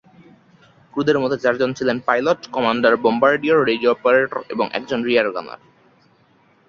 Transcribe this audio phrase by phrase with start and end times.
[0.93, 5.59] ক্রুদের মধ্যে চারজন ছিলেন: পাইলট, কমান্ডার-বোম্বার্ডিয়ার, রেডিও অপারেটর এবং একজন রিয়ার গানার।